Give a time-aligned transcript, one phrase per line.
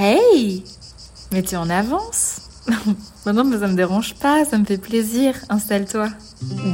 [0.00, 0.62] Hey
[1.32, 2.42] Mais tu en avance
[3.26, 5.34] Non, mais ça me dérange pas, ça me fait plaisir.
[5.48, 6.08] Installe-toi.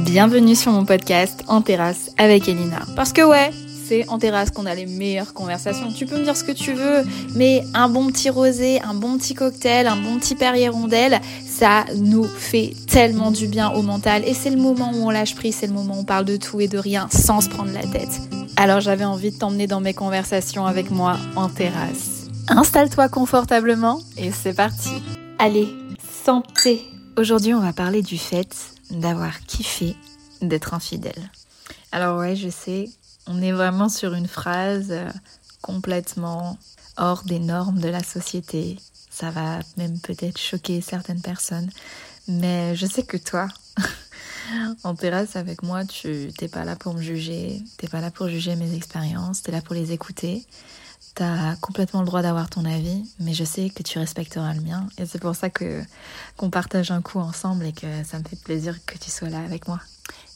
[0.05, 2.81] Bienvenue sur mon podcast En terrasse avec Elina.
[2.95, 3.49] Parce que ouais,
[3.87, 5.91] c'est en terrasse qu'on a les meilleures conversations.
[5.91, 7.01] Tu peux me dire ce que tu veux,
[7.33, 11.85] mais un bon petit rosé, un bon petit cocktail, un bon petit Perrier rondelle, ça
[11.95, 14.21] nous fait tellement du bien au mental.
[14.27, 16.37] Et c'est le moment où on lâche prise, c'est le moment où on parle de
[16.37, 18.21] tout et de rien sans se prendre la tête.
[18.55, 22.14] Alors j'avais envie de t'emmener dans mes conversations avec moi en terrasse.
[22.47, 25.03] Installe-toi confortablement et c'est parti.
[25.39, 25.75] Allez,
[26.23, 26.87] santé
[27.17, 28.55] Aujourd'hui on va parler du fait
[28.91, 29.95] d'avoir kiffé
[30.41, 31.31] d'être infidèle.
[31.91, 32.89] Alors ouais, je sais,
[33.25, 35.09] on est vraiment sur une phrase euh,
[35.61, 36.57] complètement
[36.97, 38.77] hors des normes de la société.
[39.09, 41.69] Ça va même peut-être choquer certaines personnes.
[42.27, 43.47] Mais je sais que toi,
[44.83, 48.27] en terrasse avec moi, tu t'es pas là pour me juger, t'es pas là pour
[48.27, 50.45] juger mes expériences, t'es là pour les écouter.
[51.15, 54.85] T'as complètement le droit d'avoir ton avis, mais je sais que tu respecteras le mien.
[54.97, 55.81] Et c'est pour ça que
[56.35, 59.39] qu'on partage un coup ensemble et que ça me fait plaisir que tu sois là
[59.39, 59.79] avec moi.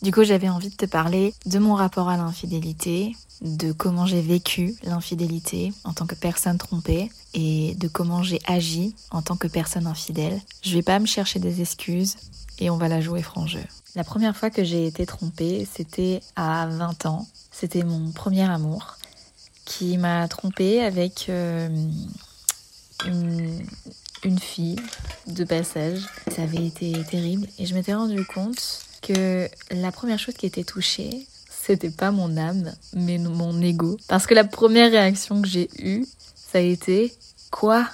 [0.01, 4.21] Du coup, j'avais envie de te parler de mon rapport à l'infidélité, de comment j'ai
[4.21, 9.47] vécu l'infidélité en tant que personne trompée et de comment j'ai agi en tant que
[9.47, 10.39] personne infidèle.
[10.61, 12.15] Je vais pas me chercher des excuses
[12.59, 13.63] et on va la jouer franc jeu.
[13.95, 17.27] La première fois que j'ai été trompée, c'était à 20 ans.
[17.51, 18.95] C'était mon premier amour
[19.69, 21.69] qui m'a trompée avec euh,
[23.05, 23.65] une,
[24.23, 24.75] une fille
[25.27, 26.01] de passage.
[26.35, 30.65] Ça avait été terrible et je m'étais rendu compte que la première chose qui était
[30.65, 33.97] touchée, c'était pas mon âme, mais mon ego.
[34.07, 37.13] Parce que la première réaction que j'ai eue, ça a été
[37.51, 37.87] Quoi?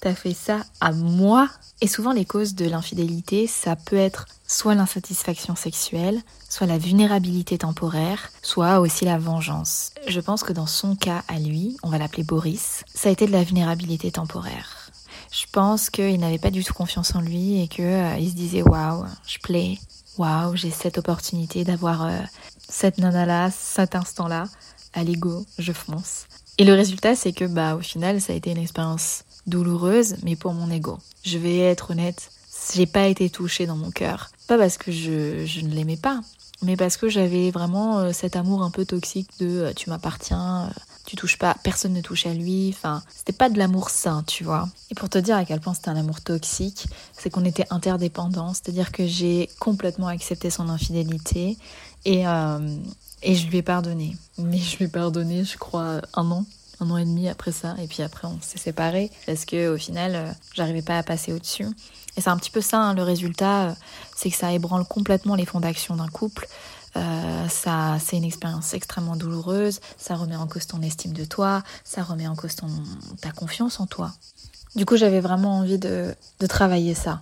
[0.00, 1.48] T'as fait ça à moi?
[1.80, 7.58] Et souvent, les causes de l'infidélité, ça peut être soit l'insatisfaction sexuelle, soit la vulnérabilité
[7.58, 9.92] temporaire, soit aussi la vengeance.
[10.06, 13.26] Je pense que dans son cas à lui, on va l'appeler Boris, ça a été
[13.26, 14.90] de la vulnérabilité temporaire.
[15.32, 18.62] Je pense qu'il n'avait pas du tout confiance en lui et qu'il euh, se disait
[18.62, 19.78] waouh, je plais,
[20.18, 22.20] waouh, j'ai cette opportunité d'avoir euh,
[22.68, 24.44] cette nana-là, cet instant-là,
[24.92, 26.26] à l'ego, je fonce.
[26.58, 30.36] Et le résultat, c'est que, bah, au final, ça a été une expérience douloureuse, mais
[30.36, 30.98] pour mon ego.
[31.24, 32.30] Je vais être honnête,
[32.74, 34.30] j'ai pas été touchée dans mon cœur.
[34.52, 36.20] Pas parce que je, je ne l'aimais pas,
[36.60, 40.70] mais parce que j'avais vraiment euh, cet amour un peu toxique de euh, tu m'appartiens,
[41.06, 42.68] tu touches pas, personne ne touche à lui.
[42.68, 44.68] Enfin, c'était pas de l'amour sain, tu vois.
[44.90, 46.84] Et pour te dire à quel point c'était un amour toxique,
[47.16, 51.56] c'est qu'on était interdépendants, c'est-à-dire que j'ai complètement accepté son infidélité
[52.04, 52.76] et, euh,
[53.22, 54.18] et je lui ai pardonné.
[54.36, 56.44] Mais je lui ai pardonné, je crois, un an.
[56.82, 59.76] Un an et demi après ça, et puis après on s'est séparés parce que au
[59.76, 61.66] final euh, j'arrivais pas à passer au-dessus.
[62.16, 63.74] Et c'est un petit peu ça hein, le résultat, euh,
[64.16, 66.48] c'est que ça ébranle complètement les fondations d'un couple.
[66.96, 69.80] Euh, ça, c'est une expérience extrêmement douloureuse.
[69.96, 71.62] Ça remet en cause ton estime de toi.
[71.84, 72.68] Ça remet en cause ton,
[73.20, 74.12] ta confiance en toi.
[74.74, 77.20] Du coup, j'avais vraiment envie de, de travailler ça.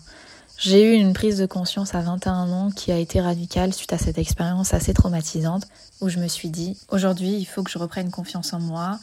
[0.61, 3.99] J'ai eu une prise de conscience à 21 ans qui a été radicale suite à
[3.99, 5.67] cette expérience assez traumatisante
[6.03, 8.99] où je me suis dit aujourd'hui il faut que je reprenne confiance en moi.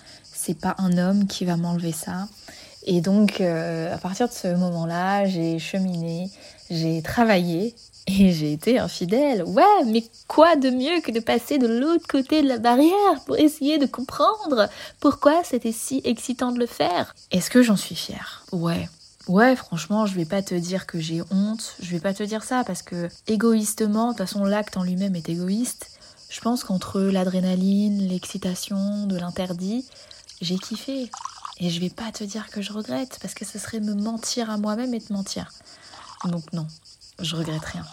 [0.47, 2.30] C'est pas un homme qui va m'enlever ça.
[2.85, 6.30] Et donc euh, à partir de ce moment-là, j'ai cheminé,
[6.69, 7.75] j'ai travaillé
[8.08, 9.44] et j'ai été infidèle.
[9.44, 13.36] Ouais, mais quoi de mieux que de passer de l'autre côté de la barrière pour
[13.36, 14.69] essayer de comprendre
[15.02, 17.13] pourquoi c'était si excitant de le faire?
[17.31, 18.46] Est-ce que j'en suis fière?
[18.53, 18.88] Ouais.
[19.28, 22.46] Ouais, franchement, je vais pas te dire que j'ai honte, je vais pas te dire
[22.46, 25.88] ça parce que égoïstement, de toute façon, l'acte en lui-même est égoïste.
[26.30, 29.86] Je pense qu'entre l'adrénaline, l'excitation, de l'interdit,
[30.42, 31.09] j'ai kiffé.
[31.59, 34.50] Et je vais pas te dire que je regrette parce que ce serait me mentir
[34.52, 35.52] à moi-même et te mentir.
[36.25, 36.68] Donc non,
[37.20, 37.86] je regrette rien.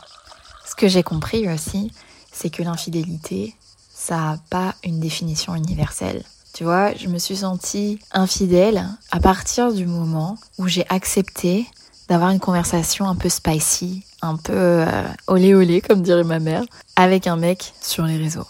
[0.66, 1.90] Ce que j'ai compris aussi,
[2.30, 3.54] c'est que l'infidélité,
[3.94, 6.22] ça n'a pas une définition universelle.
[6.52, 11.66] Tu vois, je me suis sentie infidèle à partir du moment où j'ai accepté
[12.08, 16.64] d'avoir une conversation un peu spicy, un peu euh, olé olé, comme dirait ma mère,
[16.96, 18.46] avec un mec sur les réseaux.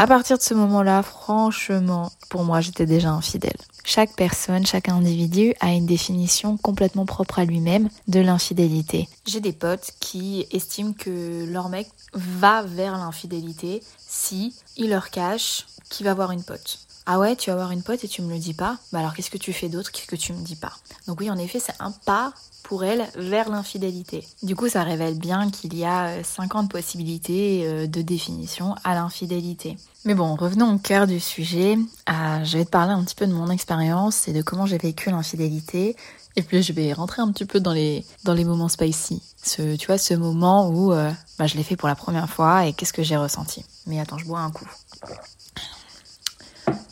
[0.00, 3.56] À partir de ce moment-là, franchement, pour moi, j'étais déjà infidèle.
[3.82, 9.08] Chaque personne, chaque individu a une définition complètement propre à lui-même de l'infidélité.
[9.26, 15.66] J'ai des potes qui estiment que leur mec va vers l'infidélité si il leur cache
[15.90, 16.78] qu'il va avoir une pote.
[17.06, 18.76] Ah ouais, tu vas avoir une pote et tu me le dis pas?
[18.92, 19.90] Bah alors qu'est-ce que tu fais d'autre?
[19.90, 20.74] Qu'est-ce que tu me dis pas?
[21.08, 22.34] Donc oui, en effet, c'est un pas
[22.68, 24.28] pour elle vers l'infidélité.
[24.42, 29.78] Du coup, ça révèle bien qu'il y a 50 possibilités euh, de définition à l'infidélité.
[30.04, 31.78] Mais bon, revenons au cœur du sujet.
[32.10, 34.76] Euh, je vais te parler un petit peu de mon expérience et de comment j'ai
[34.76, 35.96] vécu l'infidélité.
[36.36, 39.22] Et puis je vais rentrer un petit peu dans les, dans les moments spicy.
[39.46, 42.74] Tu vois, ce moment où euh, bah, je l'ai fait pour la première fois et
[42.74, 43.64] qu'est-ce que j'ai ressenti.
[43.86, 44.68] Mais attends, je bois un coup.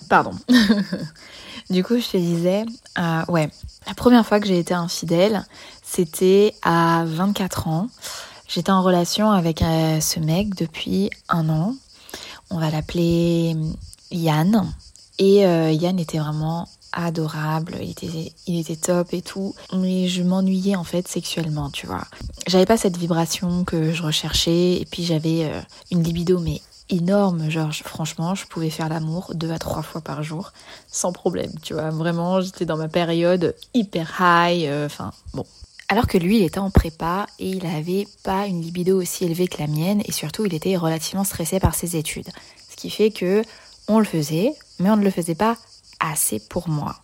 [0.08, 0.32] Pardon.
[1.68, 2.64] Du coup, je te disais,
[2.98, 3.50] euh, ouais,
[3.86, 5.44] la première fois que j'ai été infidèle,
[5.82, 7.88] c'était à 24 ans.
[8.48, 11.74] J'étais en relation avec euh, ce mec depuis un an.
[12.50, 13.56] On va l'appeler
[14.10, 14.72] Yann.
[15.18, 19.54] Et euh, Yann était vraiment adorable, il était, il était top et tout.
[19.74, 22.04] Mais je m'ennuyais en fait sexuellement, tu vois.
[22.46, 25.60] J'avais pas cette vibration que je recherchais et puis j'avais euh,
[25.90, 30.22] une libido mais énorme, genre franchement je pouvais faire l'amour deux à trois fois par
[30.22, 30.52] jour
[30.86, 31.90] sans problème, tu vois.
[31.90, 35.44] Vraiment j'étais dans ma période hyper high, euh, enfin bon.
[35.88, 39.46] Alors que lui, il était en prépa et il avait pas une libido aussi élevée
[39.46, 42.28] que la mienne et surtout il était relativement stressé par ses études.
[42.68, 43.44] Ce qui fait que
[43.86, 45.56] on le faisait, mais on ne le faisait pas
[46.00, 46.96] assez pour moi.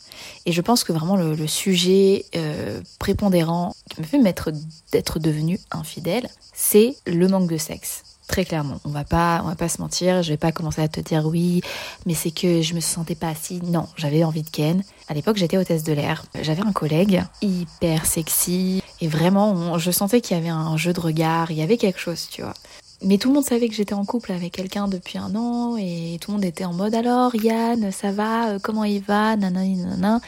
[0.46, 4.50] Et je pense que vraiment le, sujet euh, prépondérant qui me fait mettre
[4.90, 8.02] d'être devenu infidèle, c'est le manque de sexe.
[8.32, 10.22] Très clairement, on va pas, on va pas se mentir.
[10.22, 11.60] Je vais pas commencer à te dire oui,
[12.06, 13.60] mais c'est que je me sentais pas assis.
[13.62, 14.82] Non, j'avais envie de Ken.
[15.08, 16.24] À l'époque, j'étais hôtesse de l'air.
[16.40, 21.00] J'avais un collègue hyper sexy et vraiment, je sentais qu'il y avait un jeu de
[21.00, 21.50] regard.
[21.50, 22.54] Il y avait quelque chose, tu vois.
[23.02, 26.16] Mais tout le monde savait que j'étais en couple avec quelqu'un depuis un an et
[26.22, 30.20] tout le monde était en mode alors Yann, ça va, euh, comment il va, nanana,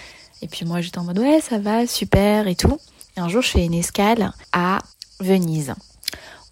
[0.43, 2.77] Et puis moi j'étais en mode ouais, ça va, super et tout.
[3.17, 4.81] Et un jour je fais une escale à
[5.21, 5.75] Venise.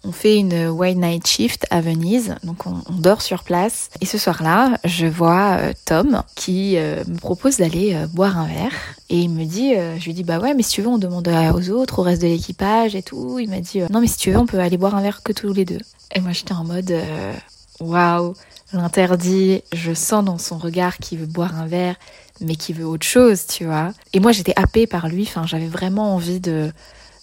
[0.05, 3.89] On fait une white night shift à Venise, donc on, dort sur place.
[4.01, 8.73] Et ce soir-là, je vois euh, Tom qui euh, me propose d'aller boire un verre.
[9.09, 11.27] Et il me dit, je lui dis bah ouais, mais si tu veux, on demande
[11.27, 13.39] aux autres, au reste de l'équipage et tout.
[13.39, 15.31] Il m'a dit non, mais si tu veux, on peut aller boire un verre que
[15.31, 15.79] tous les deux.
[16.13, 17.33] Et moi j'étais en mode euh,
[17.79, 18.35] waouh,
[18.71, 19.63] l'interdit.
[19.73, 21.95] Je sens dans son regard qu'il veut boire un verre,
[22.39, 23.91] mais qu'il veut autre chose, tu vois.
[24.13, 25.23] Et moi j'étais happée par lui.
[25.23, 26.71] Enfin, j'avais vraiment envie de,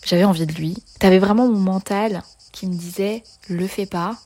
[0.04, 0.76] j'avais envie de lui.
[0.98, 2.22] T'avais vraiment mon mental
[2.52, 4.16] qui me disait le fais pas.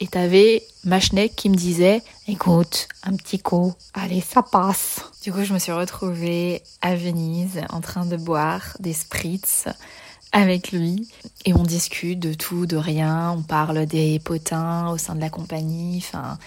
[0.00, 5.00] Et t'avais ma qui me disait écoute, un petit coup, allez, ça passe.
[5.22, 9.66] Du coup, je me suis retrouvée à Venise en train de boire des spritz
[10.32, 11.08] avec lui
[11.44, 13.32] et on discute de tout, de rien.
[13.38, 15.98] On parle des potins au sein de la compagnie.
[15.98, 16.38] Enfin,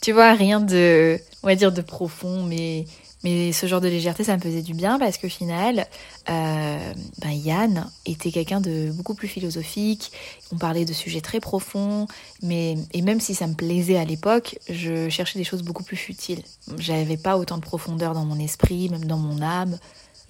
[0.00, 2.84] tu vois, rien de, on va dire, de profond, mais
[3.22, 5.86] mais ce genre de légèreté, ça me faisait du bien parce qu'au final,
[6.30, 10.12] euh, ben Yann était quelqu'un de beaucoup plus philosophique.
[10.52, 12.06] On parlait de sujets très profonds,
[12.42, 15.96] mais et même si ça me plaisait à l'époque, je cherchais des choses beaucoup plus
[15.96, 16.42] futiles.
[16.78, 19.78] J'avais pas autant de profondeur dans mon esprit, même dans mon âme.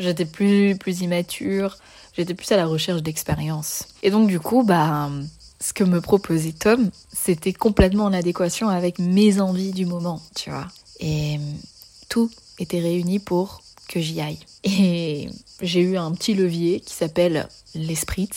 [0.01, 1.77] J'étais plus plus immature.
[2.17, 3.87] J'étais plus à la recherche d'expérience.
[4.03, 5.09] Et donc du coup, bah,
[5.61, 10.51] ce que me proposait Tom, c'était complètement en adéquation avec mes envies du moment, tu
[10.51, 10.67] vois.
[10.99, 11.39] Et
[12.09, 14.39] tout était réuni pour que j'y aille.
[14.65, 15.29] Et
[15.63, 18.31] j'ai eu un petit levier qui s'appelle l'esprit.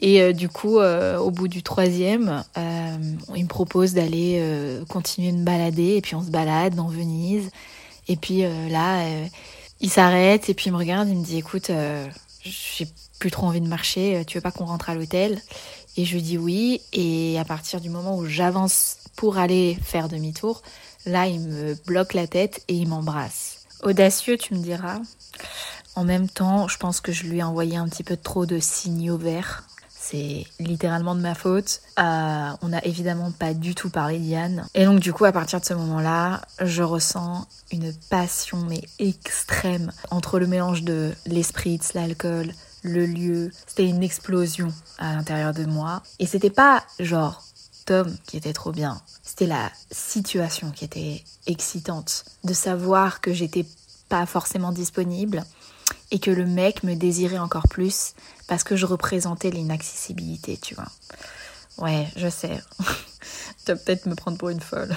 [0.00, 2.96] Et euh, du coup, euh, au bout du troisième, euh,
[3.36, 4.42] il me propose d'aller
[4.88, 5.96] continuer de me balader.
[5.96, 7.50] Et puis on se balade dans Venise.
[8.08, 9.06] Et puis là,
[9.80, 11.08] il s'arrête et puis il me regarde.
[11.08, 11.70] Il me dit, écoute,
[12.42, 12.88] j'ai
[13.20, 15.40] plus trop envie de marcher, tu veux pas qu'on rentre à l'hôtel?
[15.96, 20.08] Et je lui dis oui, et à partir du moment où j'avance pour aller faire
[20.08, 20.62] demi-tour,
[21.06, 23.66] là il me bloque la tête et il m'embrasse.
[23.82, 25.00] Audacieux, tu me diras.
[25.94, 28.58] En même temps, je pense que je lui ai envoyé un petit peu trop de
[28.60, 29.64] signaux verts.
[29.98, 31.80] C'est littéralement de ma faute.
[31.98, 34.66] Euh, on n'a évidemment pas du tout parlé d'Yann.
[34.74, 39.92] Et donc du coup, à partir de ce moment-là, je ressens une passion mais extrême
[40.10, 42.52] entre le mélange de l'esprit, l'alcool,
[42.82, 43.50] le lieu.
[43.66, 46.02] C'était une explosion à l'intérieur de moi.
[46.18, 47.44] Et c'était pas genre
[47.84, 49.00] Tom qui était trop bien.
[49.22, 52.24] C'était la situation qui était excitante.
[52.44, 53.66] De savoir que j'étais
[54.08, 55.44] pas forcément disponible
[56.10, 58.14] et que le mec me désirait encore plus
[58.46, 60.88] parce que je représentais l'inaccessibilité, tu vois.
[61.78, 62.60] Ouais, je sais.
[63.64, 64.94] tu vas peut-être me prendre pour une folle.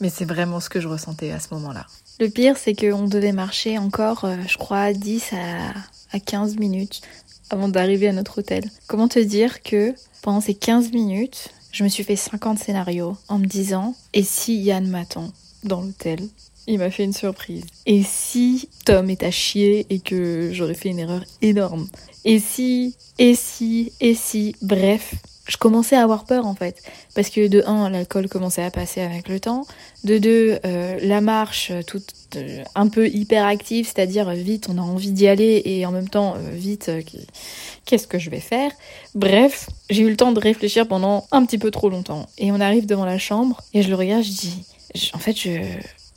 [0.00, 1.86] Mais c'est vraiment ce que je ressentais à ce moment-là.
[2.20, 7.02] Le pire, c'est qu'on devait marcher encore, euh, je crois, 10 à, à 15 minutes
[7.50, 8.70] avant d'arriver à notre hôtel.
[8.86, 13.38] Comment te dire que pendant ces 15 minutes, je me suis fait 50 scénarios en
[13.38, 15.30] me disant et si Yann m'attend
[15.62, 16.20] dans l'hôtel
[16.66, 17.64] il m'a fait une surprise.
[17.84, 21.86] Et si Tom est à chier et que j'aurais fait une erreur énorme?
[22.24, 25.14] Et si, et si, et si, bref,
[25.46, 26.82] je commençais à avoir peur en fait.
[27.14, 29.66] Parce que de un, l'alcool commençait à passer avec le temps.
[30.04, 34.82] De deux, euh, la marche toute euh, un peu hyper active, c'est-à-dire vite on a
[34.82, 36.90] envie d'y aller et en même temps euh, vite
[37.84, 38.70] qu'est-ce que je vais faire?
[39.14, 42.28] Bref, j'ai eu le temps de réfléchir pendant un petit peu trop longtemps.
[42.38, 44.64] Et on arrive devant la chambre et je le regarde, je dis,
[45.12, 45.60] en fait je,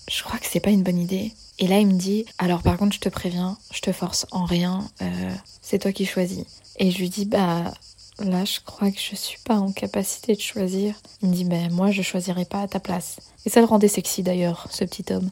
[0.09, 1.31] je crois que c'est pas une bonne idée.
[1.59, 4.45] Et là, il me dit, alors par contre, je te préviens, je te force en
[4.45, 5.05] rien, euh,
[5.61, 6.45] c'est toi qui choisis.
[6.77, 7.73] Et je lui dis, bah
[8.23, 10.95] là, je crois que je suis pas en capacité de choisir.
[11.21, 13.17] Il me dit, ben moi, je choisirai pas à ta place.
[13.45, 15.29] Et ça le rendait sexy d'ailleurs, ce petit homme.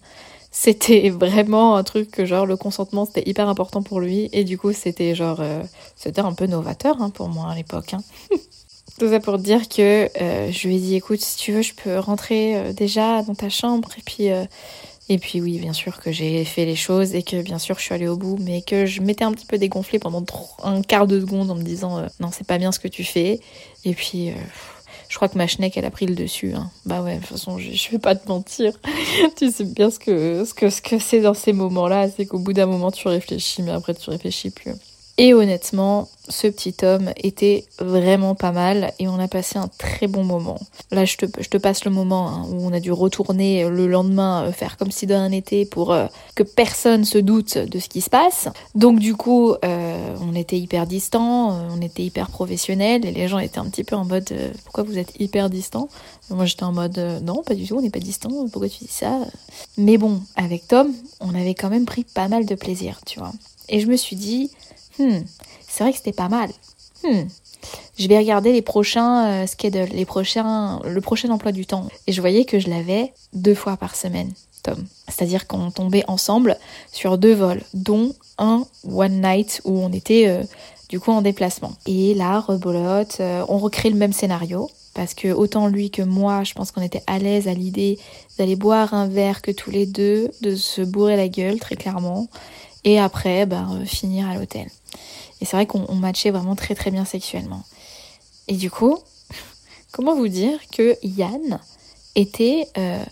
[0.52, 4.58] c'était vraiment un truc que genre le consentement c'était hyper important pour lui et du
[4.58, 5.62] coup c'était genre euh,
[5.96, 7.94] c'était un peu novateur hein, pour moi à l'époque.
[7.94, 8.04] Hein.
[9.00, 11.74] Tout ça pour dire que euh, je lui ai dit écoute si tu veux je
[11.74, 14.30] peux rentrer euh, déjà dans ta chambre et puis
[15.10, 17.84] et puis oui bien sûr que j'ai fait les choses et que bien sûr je
[17.84, 20.24] suis allée au bout mais que je m'étais un petit peu dégonflée pendant
[20.64, 23.40] un quart de seconde en me disant non c'est pas bien ce que tu fais
[23.86, 24.34] et puis
[25.10, 26.54] je crois que ma schneck, elle a pris le dessus.
[26.54, 26.70] Hein.
[26.86, 28.74] Bah ouais, de toute façon, je, vais pas te mentir.
[29.38, 32.40] tu sais bien ce que ce que ce que c'est dans ces moments-là, c'est qu'au
[32.40, 34.74] bout d'un moment, tu réfléchis, mais après, tu réfléchis plus.
[35.20, 40.06] Et honnêtement, ce petit homme était vraiment pas mal et on a passé un très
[40.06, 40.60] bon moment.
[40.92, 44.52] Là, je te, passe le moment hein, où on a dû retourner le lendemain, euh,
[44.52, 46.06] faire comme si de rien n'était pour euh,
[46.36, 48.50] que personne se doute de ce qui se passe.
[48.76, 53.40] Donc du coup, euh, on était hyper distants, on était hyper professionnels et les gens
[53.40, 54.32] étaient un petit peu en mode
[54.66, 55.90] pourquoi vous êtes hyper distants?
[56.30, 58.92] Moi j'étais en mode non, pas du tout, on n'est pas distants, pourquoi tu dis
[58.92, 59.20] ça?
[59.78, 63.32] Mais bon, avec Tom, on avait quand même pris pas mal de plaisir, tu vois.
[63.70, 64.52] Et je me suis dit,
[65.00, 65.20] Hmm,
[65.68, 66.50] c'est vrai que c'était pas mal.
[67.04, 67.24] Hmm,
[67.98, 71.88] je vais regarder les prochains euh, schedules, les prochains, le prochain emploi du temps.
[72.06, 74.32] Et je voyais que je l'avais deux fois par semaine,
[74.64, 74.84] Tom.
[75.08, 76.58] C'est-à-dire qu'on tombait ensemble
[76.92, 80.44] sur deux vols, dont un one night où on était euh,
[80.90, 81.74] du coup en déplacement.
[81.86, 84.70] Et là, rebolote, euh, on recrée le même scénario.
[84.94, 88.00] Parce que autant lui que moi, je pense qu'on était à l'aise à l'idée
[88.40, 92.28] d'aller boire un verre que tous les deux, de se bourrer la gueule très clairement,
[92.88, 94.66] et après, ben, finir à l'hôtel.
[95.42, 97.64] Et c'est vrai qu'on matchait vraiment très très bien sexuellement.
[98.48, 98.98] Et du coup,
[99.92, 101.60] comment vous dire que Yann
[102.16, 103.04] était euh,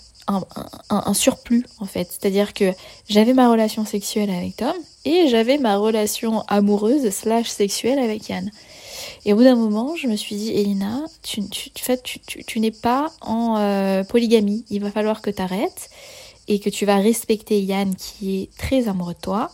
[0.90, 2.08] un, surplus en fait?
[2.10, 2.72] C'est-à-dire que
[3.10, 8.50] j'avais ma relation sexuelle avec Tom et j'avais ma relation amoureuse slash sexuelle avec Yann.
[9.26, 13.58] Et au bout d'un moment, je me suis dit, Elina, tu, tu n'es pas en
[13.58, 14.64] euh, polygamie.
[14.70, 15.90] Il va falloir que tu arrêtes
[16.48, 19.52] et que tu vas respecter Yann qui est très amoureux de toi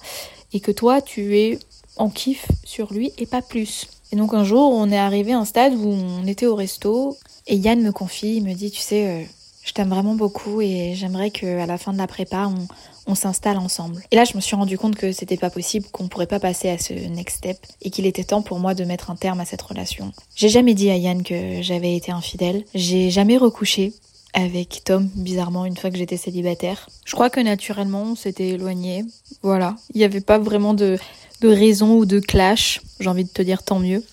[0.54, 1.60] et que toi, tu es
[1.98, 3.88] en kiff sur lui et pas plus.
[4.12, 7.18] Et donc un jour, on est arrivé à un stade où on était au resto
[7.48, 9.24] et Yann me confie, il me dit, tu sais, euh,
[9.64, 12.68] je t'aime vraiment beaucoup et j'aimerais qu'à la fin de la prépa, on,
[13.08, 14.02] on s'installe ensemble.
[14.12, 16.70] Et là, je me suis rendu compte que c'était pas possible, qu'on pourrait pas passer
[16.70, 19.46] à ce next step et qu'il était temps pour moi de mettre un terme à
[19.46, 20.12] cette relation.
[20.36, 22.64] J'ai jamais dit à Yann que j'avais été infidèle.
[22.74, 23.94] J'ai jamais recouché
[24.34, 26.88] avec Tom, bizarrement, une fois que j'étais célibataire.
[27.06, 29.06] Je crois que naturellement, on s'était éloigné.
[29.42, 29.76] Voilà.
[29.94, 30.98] Il n'y avait pas vraiment de
[31.42, 32.82] de raison ou de clash.
[33.00, 34.04] J'ai envie de te dire tant mieux.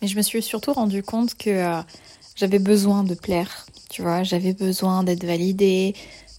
[0.00, 1.82] Mais je me suis surtout rendu compte que euh,
[2.36, 3.66] j'avais besoin de plaire.
[3.90, 5.94] Tu vois, j'avais besoin d'être validée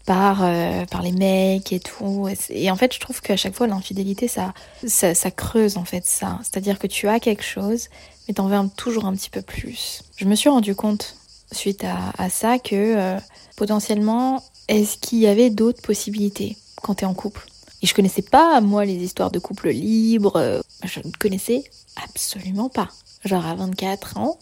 [0.05, 2.27] par, euh, par les mecs et tout.
[2.49, 4.53] Et en fait, je trouve qu'à chaque fois, l'infidélité, ça,
[4.85, 6.39] ça, creuse en fait ça.
[6.43, 7.89] C'est-à-dire que tu as quelque chose,
[8.27, 10.03] mais t'en veux toujours un petit peu plus.
[10.15, 11.17] Je me suis rendu compte
[11.51, 11.85] suite
[12.17, 13.19] à, ça que euh,
[13.55, 17.45] potentiellement, est-ce qu'il y avait d'autres possibilités quand t'es en couple?
[17.81, 20.37] Et je connaissais pas, moi, les histoires de couple libre.
[20.37, 21.63] Euh, je ne connaissais
[22.03, 22.89] absolument pas.
[23.23, 24.37] Genre à 24 ans,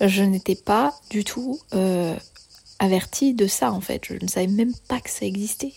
[0.00, 2.14] je n'étais pas du tout euh,
[2.78, 4.04] avertie de ça, en fait.
[4.04, 5.72] Je ne savais même pas que ça existait.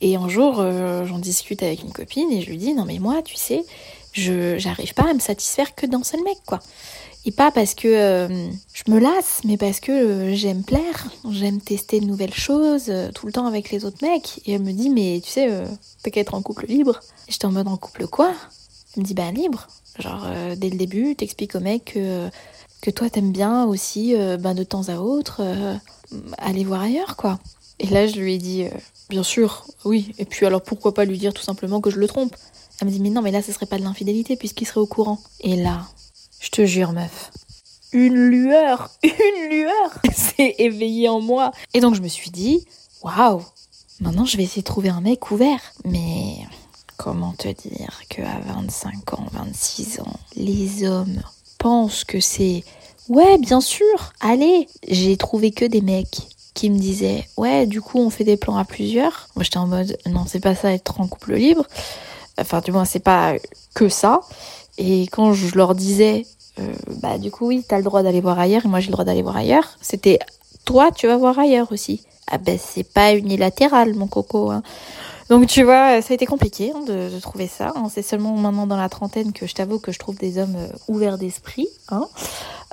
[0.00, 2.98] Et un jour, euh, j'en discute avec une copine et je lui dis, non mais
[2.98, 3.64] moi, tu sais,
[4.12, 6.60] je j'arrive pas à me satisfaire que d'un seul mec, quoi.
[7.24, 11.60] Et pas parce que euh, je me lasse, mais parce que euh, j'aime plaire, j'aime
[11.60, 14.40] tester de nouvelles choses euh, tout le temps avec les autres mecs.
[14.46, 15.50] Et elle me dit, mais tu sais,
[16.02, 17.00] t'as qu'à être en couple libre.
[17.26, 18.32] Et j'étais en mode en couple quoi?
[18.96, 19.68] Elle me dit, ben libre.
[19.98, 22.28] Genre, dès le début, t'expliques au mec que,
[22.80, 25.42] que toi t'aimes bien aussi, ben de temps à autre,
[26.38, 27.40] aller voir ailleurs, quoi.
[27.80, 28.64] Et là, je lui ai dit,
[29.10, 30.14] bien sûr, oui.
[30.18, 32.34] Et puis alors pourquoi pas lui dire tout simplement que je le trompe?
[32.80, 34.86] Elle me dit, mais non, mais là, ce serait pas de l'infidélité puisqu'il serait au
[34.86, 35.18] courant.
[35.40, 35.82] Et là,
[36.40, 37.30] je te jure, meuf.
[37.92, 41.52] Une lueur, une lueur s'est éveillée en moi.
[41.74, 42.66] Et donc je me suis dit,
[43.02, 43.42] waouh,
[44.00, 45.60] maintenant je vais essayer de trouver un mec ouvert.
[45.84, 46.38] Mais
[46.96, 51.22] comment te dire qu'à 25 ans, 26 ans, les hommes
[51.58, 52.64] pensent que c'est
[53.08, 54.68] ouais, bien sûr, allez.
[54.86, 56.20] J'ai trouvé que des mecs
[56.54, 59.28] qui me disaient ouais, du coup on fait des plans à plusieurs.
[59.34, 61.64] Moi j'étais en mode non, c'est pas ça être en couple libre.
[62.38, 63.34] Enfin, du moins, c'est pas
[63.74, 64.20] que ça.
[64.78, 66.24] Et quand je leur disais,
[66.60, 68.92] euh, bah du coup oui, t'as le droit d'aller voir ailleurs et moi j'ai le
[68.92, 70.20] droit d'aller voir ailleurs, c'était
[70.64, 72.02] toi tu vas voir ailleurs aussi.
[72.30, 74.50] Ah ben c'est pas unilatéral mon coco.
[74.50, 74.62] Hein.
[75.28, 77.72] Donc tu vois, ça a été compliqué hein, de, trouver ça.
[77.74, 77.88] Hein.
[77.92, 80.68] C'est seulement maintenant dans la trentaine que je t'avoue que je trouve des hommes euh,
[80.86, 81.68] ouverts d'esprit.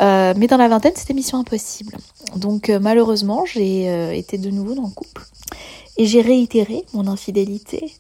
[0.02, 1.98] Euh, mais dans la vingtaine, c'était mission impossible.
[2.36, 5.24] Donc malheureusement, j'ai été de nouveau dans le couple.
[5.98, 7.94] Et j'ai réitéré mon infidélité,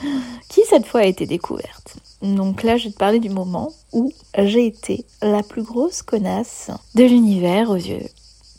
[0.48, 1.85] qui cette fois a été découverte.
[2.22, 6.70] Donc là, je vais te parler du moment où j'ai été la plus grosse connasse
[6.94, 8.08] de l'univers aux yeux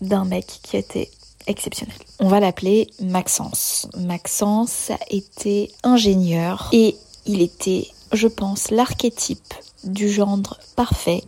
[0.02, 1.10] d'un mec qui était
[1.48, 1.98] exceptionnel.
[2.20, 3.88] On va l'appeler Maxence.
[3.98, 6.96] Maxence était ingénieur et
[7.26, 11.24] il était, je pense, l'archétype du gendre parfait,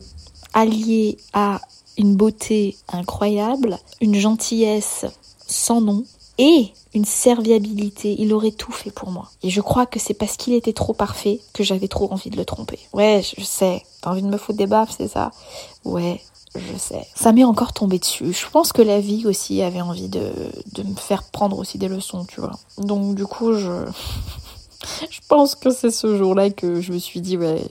[0.54, 1.62] allié à
[1.98, 5.06] une beauté incroyable, une gentillesse
[5.48, 6.04] sans nom
[6.40, 8.16] et une serviabilité.
[8.18, 9.30] Il aurait tout fait pour moi.
[9.44, 12.38] Et je crois que c'est parce qu'il était trop parfait que j'avais trop envie de
[12.38, 12.80] le tromper.
[12.94, 13.84] Ouais, je sais.
[14.02, 15.32] T'as envie de me foutre des baffes, c'est ça?
[15.84, 16.22] Ouais,
[16.56, 17.06] je sais.
[17.14, 18.34] Ça m'est encore tombé dessus.
[18.34, 20.32] Je pense que la vie aussi avait envie de,
[20.72, 22.58] de me faire prendre aussi des leçons, tu vois.
[22.78, 23.86] Donc du coup, je...
[25.10, 27.62] je pense que c'est ce jour-là que je me suis dit, ouais,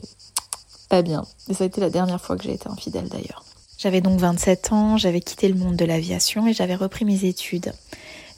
[0.90, 1.24] pas bien.
[1.48, 3.44] Et ça a été la dernière fois que j'ai été infidèle d'ailleurs.
[3.78, 7.72] J'avais donc 27 ans, j'avais quitté le monde de l'aviation et j'avais repris mes études.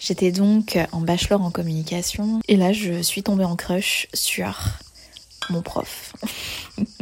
[0.00, 4.54] J'étais donc en bachelor en communication et là je suis tombée en crush sur
[5.50, 6.14] mon prof.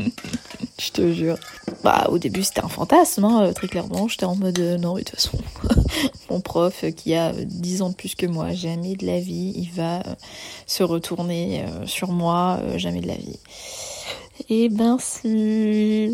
[0.80, 1.38] je te jure.
[1.84, 4.08] Bah au début c'était un fantasme, hein, très clairement.
[4.08, 5.38] J'étais en mode euh, non, de toute façon,
[6.30, 9.70] mon prof qui a 10 ans de plus que moi, jamais de la vie, il
[9.70, 10.14] va euh,
[10.66, 13.38] se retourner euh, sur moi, jamais de la vie.
[14.48, 16.12] Et ben si.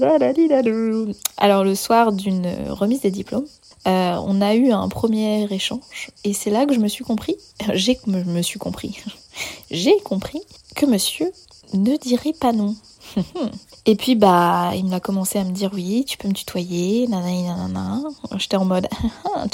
[1.37, 3.47] Alors le soir d'une remise des diplômes,
[3.87, 7.37] euh, on a eu un premier échange et c'est là que je me suis compris,
[7.75, 8.99] j'ai me suis compris,
[9.71, 10.41] j'ai compris
[10.75, 11.31] que monsieur
[11.73, 12.75] ne dirait pas non.
[13.87, 17.55] Et puis bah il m'a commencé à me dire oui tu peux me tutoyer nanana
[17.55, 18.03] nanana
[18.37, 18.89] j'étais en mode
[19.37, 19.45] ah,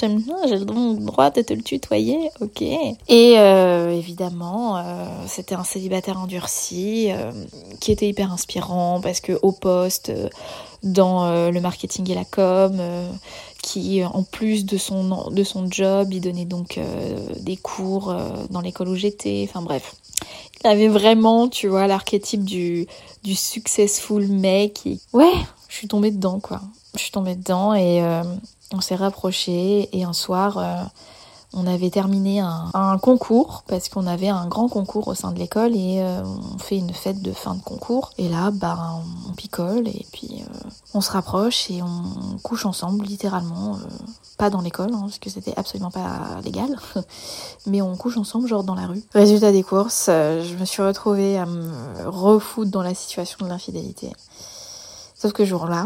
[0.49, 6.17] j'ai le droit de te le tutoyer ok et euh, évidemment euh, c'était un célibataire
[6.17, 7.09] endurci
[7.81, 10.13] qui était hyper inspirant parce que au poste
[10.85, 12.81] dans le marketing et la com
[13.63, 18.31] qui en plus de son, de son job, il donnait donc euh, des cours euh,
[18.51, 19.95] dans l'école où j'étais, enfin bref.
[20.63, 22.87] Il avait vraiment, tu vois, l'archétype du,
[23.23, 24.87] du successful mec.
[25.13, 25.33] Ouais,
[25.69, 26.61] je suis tombée dedans, quoi.
[26.95, 28.23] Je suis tombée dedans et euh,
[28.73, 30.91] on s'est rapprochés et un soir,
[31.53, 35.75] on avait terminé un, concours parce qu'on avait un grand concours au sein de l'école
[35.75, 38.13] et euh, on fait une fête de fin de concours.
[38.19, 43.05] Et là, bah, on picole et puis euh, on se rapproche et on couche ensemble,
[43.05, 43.75] littéralement.
[43.75, 43.89] Euh,
[44.39, 46.75] pas dans l'école, hein, parce que c'était absolument pas légal,
[47.67, 49.03] mais on couche ensemble, genre dans la rue.
[49.13, 51.71] Résultat des courses, je me suis retrouvée à me
[52.07, 54.11] refoutre dans la situation de l'infidélité.
[55.15, 55.85] Sauf que jour-là,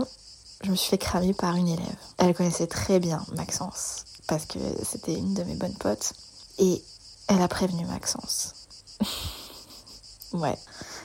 [0.63, 1.97] je me suis fait cramer par une élève.
[2.19, 6.13] Elle connaissait très bien Maxence parce que c'était une de mes bonnes potes.
[6.59, 6.83] Et
[7.29, 8.55] elle a prévenu Maxence.
[10.33, 10.57] ouais.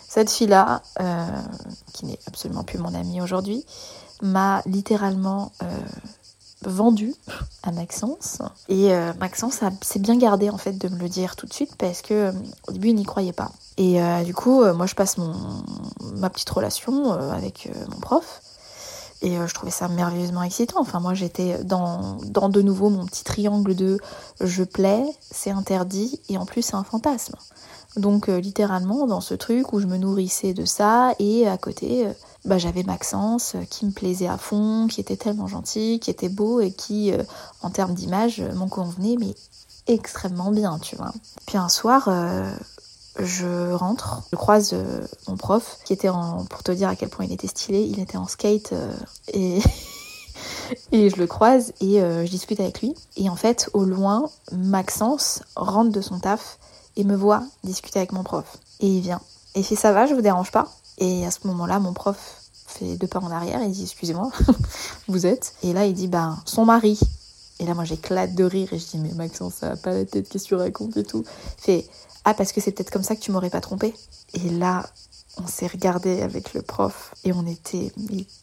[0.07, 1.27] Cette fille-là, euh,
[1.93, 3.63] qui n'est absolument plus mon amie aujourd'hui,
[4.21, 5.65] m'a littéralement euh,
[6.63, 7.13] vendu
[7.63, 8.39] à Maxence.
[8.67, 11.75] Et euh, Maxence s'est bien gardé en fait de me le dire tout de suite
[11.77, 12.33] parce que
[12.67, 13.51] au début il n'y croyait pas.
[13.77, 15.33] Et du coup, moi je passe mon,
[16.15, 18.41] ma petite relation avec mon prof.
[19.21, 20.79] Et euh, je trouvais ça merveilleusement excitant.
[20.79, 23.97] Enfin, moi, j'étais dans, dans de nouveau mon petit triangle de
[24.39, 27.35] je plais, c'est interdit, et en plus, c'est un fantasme.
[27.97, 32.07] Donc, euh, littéralement, dans ce truc où je me nourrissais de ça, et à côté,
[32.07, 32.13] euh,
[32.45, 36.61] bah, j'avais Maxence qui me plaisait à fond, qui était tellement gentil, qui était beau,
[36.61, 37.11] et qui,
[37.61, 39.35] en termes d'image, m'en convenait, mais
[39.87, 41.11] extrêmement bien, tu vois.
[41.45, 42.07] Puis un soir,
[43.23, 47.09] je rentre, je croise euh, mon prof qui était en, pour te dire à quel
[47.09, 48.93] point il était stylé, il était en skate euh,
[50.91, 52.95] et, je le croise et euh, je discute avec lui.
[53.17, 56.59] Et en fait, au loin, Maxence rentre de son taf
[56.95, 58.57] et me voit discuter avec mon prof.
[58.79, 59.21] Et il vient.
[59.55, 60.67] Et il fait ça va, je vous dérange pas?
[60.97, 64.29] Et à ce moment-là, mon prof fait deux pas en arrière et il dit excusez-moi,
[65.07, 65.53] vous êtes?
[65.63, 66.99] Et là, il dit ben son mari.
[67.61, 70.05] Et là, moi, j'éclate de rire et je dis mais Maxence, ça va pas la
[70.05, 71.25] tête, qu'est-ce que tu racontes et tout?
[71.57, 71.87] Il fait
[72.29, 73.93] ah, parce que c'est peut-être comme ça que tu m'aurais pas trompé.
[74.33, 74.87] Et là,
[75.37, 77.91] on s'est regardé avec le prof et on était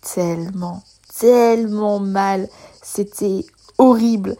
[0.00, 0.82] tellement,
[1.18, 2.48] tellement mal.
[2.82, 3.46] C'était
[3.78, 4.36] horrible.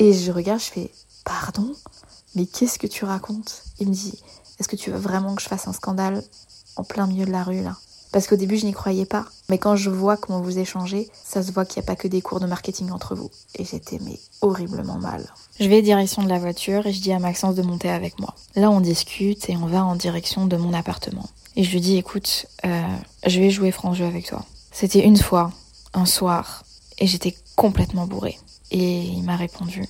[0.00, 0.90] Et je regarde, je fais
[1.28, 1.74] Pardon?
[2.34, 3.62] Mais qu'est-ce que tu racontes?
[3.78, 4.18] Il me dit
[4.58, 6.24] Est-ce que tu veux vraiment que je fasse un scandale
[6.76, 7.76] en plein milieu de la rue là?
[8.12, 9.26] Parce qu'au début, je n'y croyais pas.
[9.48, 12.08] Mais quand je vois comment vous échangez, ça se voit qu'il n'y a pas que
[12.08, 13.30] des cours de marketing entre vous.
[13.56, 15.32] Et j'étais mais horriblement mal.
[15.60, 18.34] Je vais direction de la voiture et je dis à Maxence de monter avec moi.
[18.54, 21.28] Là, on discute et on va en direction de mon appartement.
[21.56, 24.44] Et je lui dis, écoute, euh, je vais jouer franc jeu avec toi.
[24.70, 25.52] C'était une fois,
[25.92, 26.64] un soir,
[26.98, 28.38] et j'étais complètement bourrée.
[28.70, 29.84] Et il m'a répondu,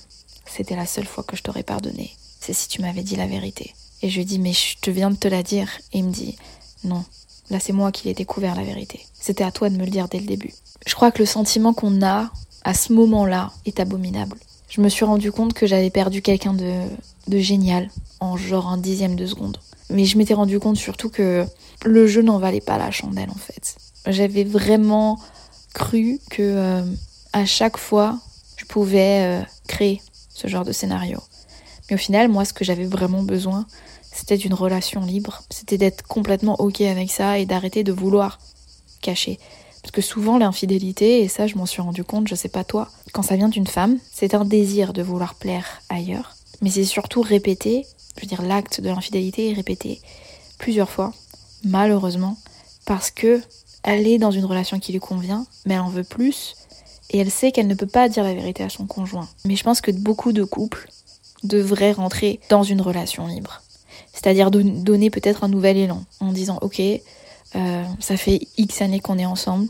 [0.45, 2.15] c'était la seule fois que je t'aurais pardonné.
[2.39, 3.75] C'est si tu m'avais dit la vérité.
[4.01, 5.69] Et je lui dis, mais je viens de te la dire.
[5.93, 6.37] Et il me dit,
[6.83, 7.03] non,
[7.49, 9.05] Là, c'est moi qui l'ai découvert la vérité.
[9.13, 10.53] C'était à toi de me le dire dès le début.
[10.85, 12.29] Je crois que le sentiment qu'on a
[12.63, 14.37] à ce moment-là est abominable.
[14.69, 19.15] Je me suis rendu compte que j'avais perdu quelqu'un de, génial en genre un dixième
[19.15, 19.57] de seconde.
[19.89, 21.45] Mais je m'étais rendu compte surtout que
[21.83, 23.75] le jeu n'en valait pas la chandelle en fait.
[24.05, 25.19] J'avais vraiment
[25.73, 26.83] cru que euh,
[27.33, 28.19] à chaque fois
[28.57, 31.19] je pouvais euh, créer ce genre de scénario.
[31.89, 33.65] Mais au final, moi, ce que j'avais vraiment besoin,
[34.19, 35.43] c'était d'une relation libre.
[35.49, 38.39] C'était d'être complètement OK avec ça et d'arrêter de vouloir
[39.01, 39.39] cacher.
[39.81, 42.89] Parce que souvent, l'infidélité, et ça, je m'en suis rendu compte, je sais pas toi,
[43.13, 46.35] quand ça vient d'une femme, c'est un désir de vouloir plaire ailleurs.
[46.61, 47.85] Mais c'est surtout répété,
[48.17, 50.01] je veux dire, l'acte de l'infidélité est répété
[50.57, 51.13] plusieurs fois,
[51.63, 52.37] malheureusement,
[52.85, 53.41] parce que
[53.83, 56.57] elle est dans une relation qui lui convient, mais elle en veut plus,
[57.11, 59.29] et elle sait qu'elle ne peut pas dire la vérité à son conjoint.
[59.45, 60.89] Mais je pense que beaucoup de couples
[61.43, 63.61] devraient rentrer dans une relation libre.
[64.21, 69.17] C'est-à-dire donner peut-être un nouvel élan en disant ok, euh, ça fait X années qu'on
[69.17, 69.69] est ensemble.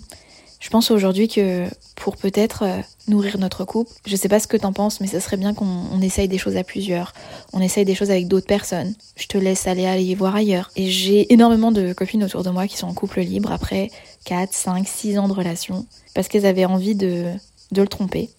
[0.59, 4.57] Je pense aujourd'hui que pour peut-être euh, nourrir notre couple, je sais pas ce que
[4.57, 7.13] t'en penses, mais ça serait bien qu'on essaye des choses à plusieurs.
[7.53, 8.95] On essaye des choses avec d'autres personnes.
[9.15, 10.71] Je te laisse aller aller voir ailleurs.
[10.75, 13.91] Et j'ai énormément de copines autour de moi qui sont en couple libre après
[14.25, 15.85] 4, 5, 6 ans de relation
[16.15, 17.31] parce qu'elles avaient envie de,
[17.71, 18.31] de le tromper.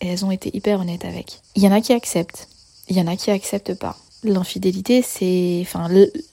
[0.00, 1.40] Et elles ont été hyper honnêtes avec.
[1.56, 2.48] Il y en a qui acceptent,
[2.88, 3.96] il y en a qui acceptent pas.
[4.26, 5.58] L'infidélité, c'est.
[5.62, 5.88] Enfin,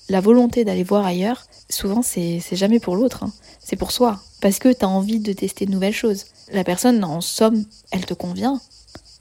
[0.09, 3.23] la volonté d'aller voir ailleurs, souvent, c'est jamais pour l'autre.
[3.23, 3.31] Hein.
[3.59, 4.19] C'est pour soi.
[4.41, 6.25] Parce que t'as envie de tester de nouvelles choses.
[6.51, 8.59] La personne, en somme, elle te convient.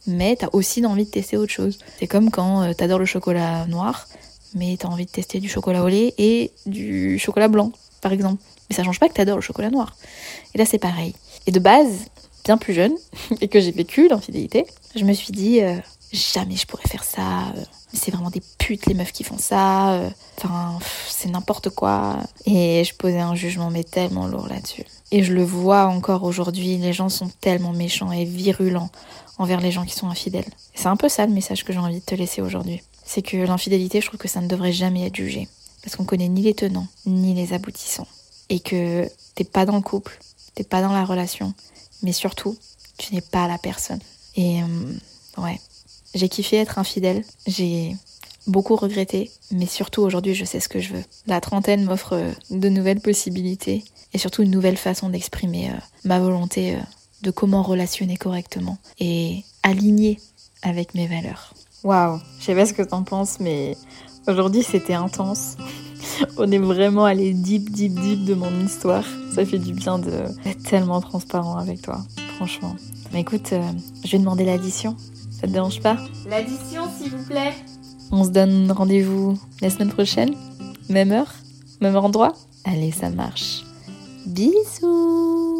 [0.06, 1.78] Mais t'as aussi envie de tester autre chose.
[1.98, 4.08] C'est comme quand euh, t'adores le chocolat noir,
[4.54, 8.42] mais t'as envie de tester du chocolat au lait et du chocolat blanc, par exemple.
[8.68, 9.96] Mais ça change pas que t'adores le chocolat noir.
[10.54, 11.14] Et là, c'est pareil.
[11.46, 12.06] Et de base,
[12.44, 12.94] bien plus jeune,
[13.40, 15.76] et que j'ai vécu l'infidélité, je me suis dit, euh,
[16.12, 17.48] jamais je pourrais faire ça.
[17.56, 19.94] Euh, c'est vraiment des putes les meufs qui font ça.
[19.94, 22.18] Euh, enfin, c'est n'importe quoi.
[22.46, 24.84] Et je posais un jugement mais tellement lourd là-dessus.
[25.10, 28.90] Et je le vois encore aujourd'hui, les gens sont tellement méchants et virulents
[29.38, 30.50] envers les gens qui sont infidèles.
[30.74, 32.82] C'est un peu ça le message que j'ai envie de te laisser aujourd'hui.
[33.04, 35.48] C'est que l'infidélité, je trouve que ça ne devrait jamais être jugé.
[35.82, 38.06] Parce qu'on connaît ni les tenants, ni les aboutissants.
[38.48, 40.18] Et que t'es pas dans le couple,
[40.54, 41.54] t'es pas dans la relation,
[42.02, 42.56] mais surtout,
[42.98, 44.00] tu n'es pas la personne.
[44.36, 45.60] Et euh, ouais,
[46.14, 47.96] j'ai kiffé être infidèle, j'ai
[48.46, 51.04] beaucoup regretté, mais surtout aujourd'hui je sais ce que je veux.
[51.26, 56.18] La trentaine m'offre euh, de nouvelles possibilités et surtout une nouvelle façon d'exprimer euh, ma
[56.18, 56.80] volonté euh,
[57.22, 60.18] de comment relationner correctement et aligner
[60.62, 61.54] avec mes valeurs.
[61.84, 63.76] Waouh, je sais pas ce que t'en penses, mais
[64.26, 65.56] aujourd'hui c'était intense.
[66.36, 69.04] On est vraiment allé deep, deep, deep de mon histoire.
[69.34, 72.04] Ça fait du bien d'être tellement transparent avec toi,
[72.36, 72.76] franchement.
[73.12, 73.54] Mais écoute,
[74.04, 74.96] je vais demander l'addition.
[75.42, 75.96] Ça te dérange pas
[76.30, 77.52] L'addition, s'il vous plaît.
[78.12, 80.34] On se donne rendez-vous la semaine prochaine
[80.88, 81.34] Même heure
[81.80, 82.32] Même endroit
[82.64, 83.64] Allez, ça marche.
[84.24, 85.51] Bisous